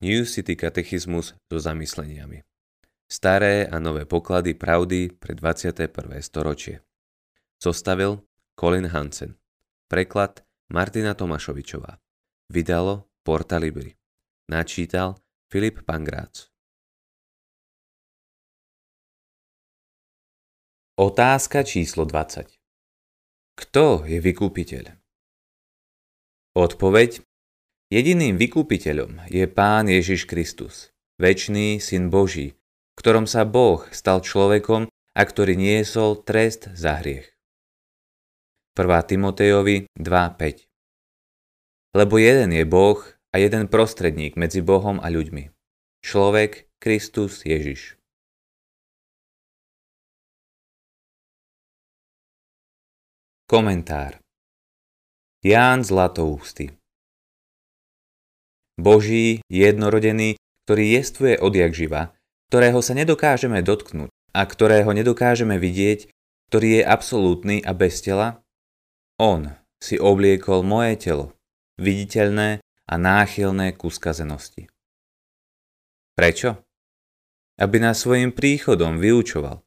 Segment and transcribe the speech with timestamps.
[0.00, 2.44] New City katechizmus so zamysleniami.
[3.08, 5.88] Staré a nové poklady pravdy pre 21.
[6.20, 6.84] storočie.
[7.56, 8.20] Zostavil
[8.60, 9.40] Colin Hansen.
[9.88, 11.96] Preklad Martina Tomašovičová.
[12.52, 13.96] Vydalo Porta Libri.
[14.52, 15.16] Načítal
[15.48, 16.52] Filip Pangrác.
[21.00, 22.52] Otázka číslo 20.
[23.56, 24.84] Kto je vykúpiteľ?
[26.52, 27.24] Odpoveď
[27.86, 30.90] Jediným vykúpiteľom je Pán Ježiš Kristus,
[31.22, 32.58] väčší Syn Boží,
[32.98, 37.30] ktorom sa Boh stal človekom a ktorý niesol trest za hriech.
[38.74, 38.90] 1.
[38.90, 40.66] Timotejovi 2.5
[41.94, 42.98] Lebo jeden je Boh
[43.30, 45.54] a jeden prostredník medzi Bohom a ľuďmi.
[46.02, 47.94] Človek Kristus Ježiš.
[53.46, 54.18] Komentár
[55.46, 56.74] Ján Zlatoústy
[58.76, 62.02] Boží, jednorodený, ktorý jestvuje odjak živa,
[62.52, 66.12] ktorého sa nedokážeme dotknúť a ktorého nedokážeme vidieť,
[66.52, 68.44] ktorý je absolútny a bez tela?
[69.16, 69.48] On
[69.80, 71.32] si obliekol moje telo,
[71.80, 74.68] viditeľné a náchylné ku skazenosti.
[76.16, 76.60] Prečo?
[77.56, 79.64] Aby nás svojim príchodom vyučoval.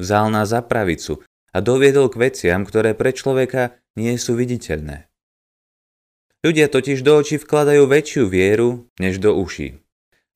[0.00, 5.08] Vzal nás za pravicu a doviedol k veciam, ktoré pre človeka nie sú viditeľné.
[6.46, 9.82] Ľudia totiž do očí vkladajú väčšiu vieru než do uší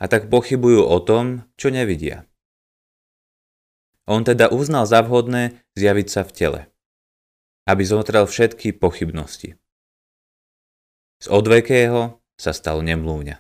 [0.03, 2.27] a tak pochybujú o tom, čo nevidia.
[4.11, 6.61] On teda uznal za vhodné zjaviť sa v tele,
[7.71, 9.55] aby zotrel všetky pochybnosti.
[11.23, 13.39] Z odvekého sa stal nemlúňa.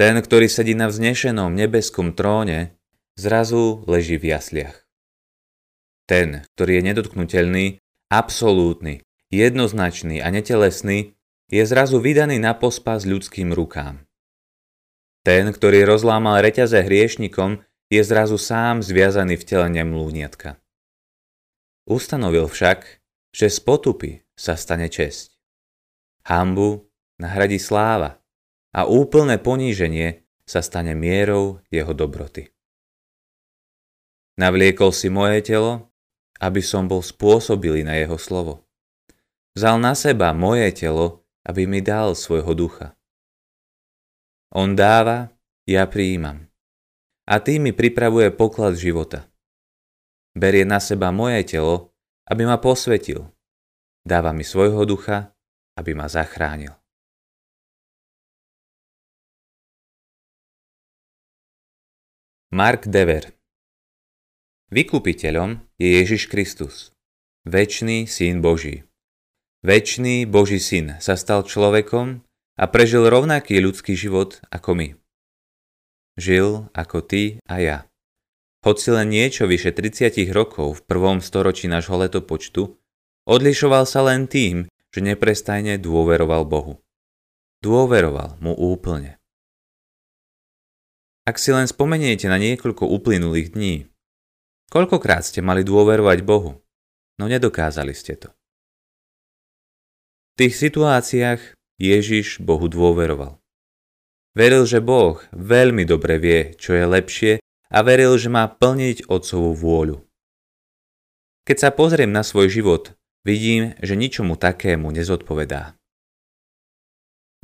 [0.00, 2.72] Ten, ktorý sedí na vznešenom nebeskom tróne,
[3.20, 4.88] zrazu leží v jasliach.
[6.08, 7.66] Ten, ktorý je nedotknutelný,
[8.08, 11.13] absolútny, jednoznačný a netelesný,
[11.54, 14.02] je zrazu vydaný na pospas ľudským rukám.
[15.22, 20.58] Ten, ktorý rozlámal reťaze hriešnikom, je zrazu sám zviazaný v tele nemlúniatka.
[21.86, 22.98] Ustanovil však,
[23.30, 25.38] že z potupy sa stane česť.
[26.26, 26.90] Hambu
[27.22, 28.18] nahradí sláva
[28.74, 32.50] a úplné poníženie sa stane mierou jeho dobroty.
[34.34, 35.94] Navliekol si moje telo,
[36.42, 38.66] aby som bol spôsobilý na jeho slovo.
[39.54, 42.96] Vzal na seba moje telo, aby mi dal svojho ducha.
[44.52, 45.28] On dáva,
[45.68, 46.48] ja prijímam.
[47.24, 49.28] A tým mi pripravuje poklad života.
[50.36, 51.94] Berie na seba moje telo,
[52.28, 53.28] aby ma posvetil.
[54.04, 55.32] Dáva mi svojho ducha,
[55.76, 56.76] aby ma zachránil.
[62.54, 63.34] Mark Dever
[64.70, 66.94] Vykupiteľom je Ježiš Kristus,
[67.42, 68.86] väčší Syn Boží.
[69.64, 72.20] Večný Boží syn sa stal človekom
[72.60, 74.88] a prežil rovnaký ľudský život ako my.
[76.20, 77.78] Žil ako ty a ja.
[78.60, 82.76] Hoci len niečo vyše 30 rokov v prvom storočí nášho letopočtu,
[83.24, 86.84] odlišoval sa len tým, že neprestajne dôveroval Bohu.
[87.64, 89.16] Dôveroval mu úplne.
[91.24, 93.88] Ak si len spomeniete na niekoľko uplynulých dní,
[94.68, 96.60] koľkokrát ste mali dôverovať Bohu,
[97.16, 98.28] no nedokázali ste to.
[100.34, 103.38] Tých situáciách Ježiš Bohu dôveroval.
[104.34, 107.32] Veril, že Boh veľmi dobre vie, čo je lepšie
[107.70, 110.02] a veril, že má plniť Otcovú vôľu.
[111.46, 115.78] Keď sa pozriem na svoj život, vidím, že ničomu takému nezodpovedá.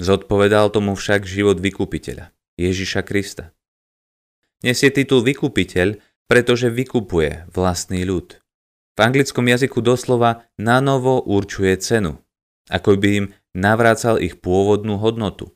[0.03, 3.55] Zodpovedal tomu však život vykupiteľa, Ježiša Krista.
[4.67, 5.95] Nesie titul vykupiteľ,
[6.27, 8.43] pretože vykupuje vlastný ľud.
[8.95, 12.19] V anglickom jazyku doslova na novo určuje cenu,
[12.71, 15.51] ako by im navrácal ich pôvodnú hodnotu.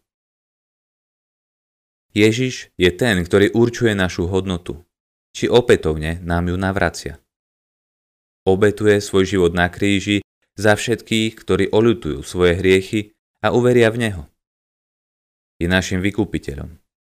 [2.15, 4.87] Ježiš je ten, ktorý určuje našu hodnotu,
[5.35, 7.19] či opätovne nám ju navracia.
[8.47, 10.23] Obetuje svoj život na kríži
[10.55, 13.01] za všetkých, ktorí oľutujú svoje hriechy
[13.43, 14.23] a uveria v Neho.
[15.59, 16.71] Je našim vykúpiteľom.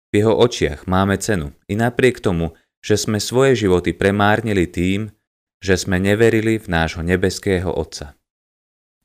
[0.10, 5.14] V jeho očiach máme cenu i napriek tomu, že sme svoje životy premárnili tým,
[5.62, 8.17] že sme neverili v nášho nebeského Otca.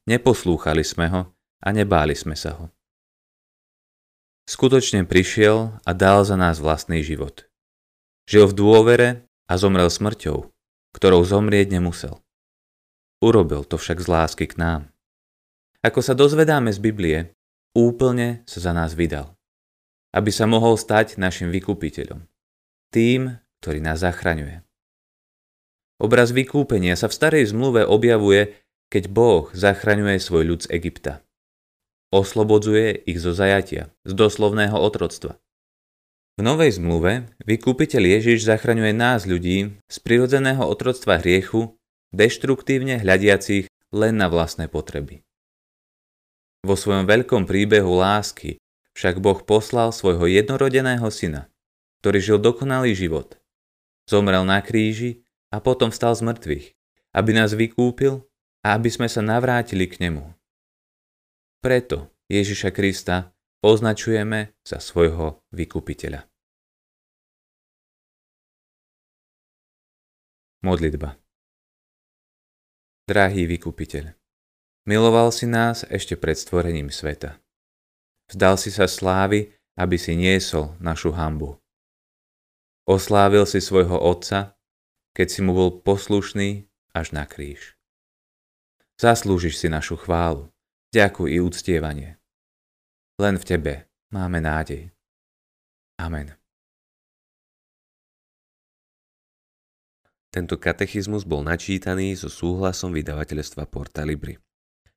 [0.09, 1.23] Neposlúchali sme ho
[1.63, 2.67] a nebáli sme sa ho.
[4.43, 7.47] Skutočne prišiel a dal za nás vlastný život.
[8.27, 9.09] Žil v dôvere
[9.47, 10.51] a zomrel smrťou,
[10.99, 12.19] ktorou zomrieť nemusel.
[13.23, 14.83] Urobil to však z lásky k nám.
[15.87, 17.19] Ako sa dozvedáme z Biblie,
[17.75, 19.35] úplne sa za nás vydal.
[20.11, 22.27] Aby sa mohol stať našim vykúpiteľom.
[22.91, 24.67] Tým, ktorý nás zachraňuje.
[26.03, 28.59] Obraz vykúpenia sa v starej zmluve objavuje
[28.93, 31.25] keď Boh zachraňuje svoj ľud z Egypta.
[32.13, 35.41] Oslobodzuje ich zo zajatia, z doslovného otroctva.
[36.37, 41.73] V Novej zmluve vykúpiteľ Ježiš zachraňuje nás ľudí z prirodzeného otroctva hriechu,
[42.13, 45.25] deštruktívne hľadiacich len na vlastné potreby.
[46.61, 48.61] Vo svojom veľkom príbehu lásky
[48.93, 51.49] však Boh poslal svojho jednorodeného syna,
[52.05, 53.41] ktorý žil dokonalý život.
[54.05, 56.67] Zomrel na kríži a potom vstal z mŕtvych,
[57.17, 58.29] aby nás vykúpil
[58.63, 60.23] a aby sme sa navrátili k nemu.
[61.63, 66.27] Preto Ježiša Krista označujeme za svojho vykupiteľa.
[70.63, 71.19] Modlitba
[73.11, 74.15] Drahý vykupiteľ,
[74.87, 77.43] miloval si nás ešte pred stvorením sveta.
[78.31, 81.59] Vzdal si sa slávy, aby si niesol našu hambu.
[82.87, 84.55] Oslávil si svojho otca,
[85.19, 87.75] keď si mu bol poslušný až na kríž.
[89.03, 90.47] Zaslúžiš si našu chválu,
[90.95, 92.23] ďakuj i uctievanie.
[93.19, 94.95] Len v Tebe máme nádej.
[95.99, 96.31] Amen.
[100.31, 104.39] Tento katechizmus bol načítaný so súhlasom vydavateľstva Porta Libri.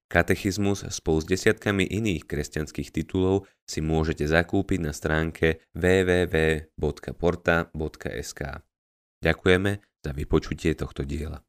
[0.05, 6.77] Katechizmus spolu s desiatkami iných kresťanských titulov si môžete zakúpiť na stránke www.porta.sk.
[9.25, 9.71] Ďakujeme
[10.05, 11.44] za vypočutie tohto diela.